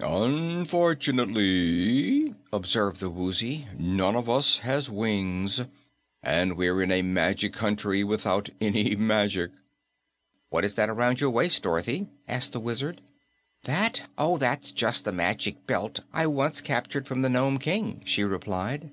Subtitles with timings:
[0.00, 5.62] "Unfortunately," observed the Woozy, "none of us has wings.
[6.22, 9.50] And we're in a magic country without any magic."
[10.50, 13.00] "What is that around your waist, Dorothy?" asked the Wizard.
[13.64, 14.02] "That?
[14.16, 18.92] Oh, that's just the Magic Belt I once captured from the Nome King," she replied.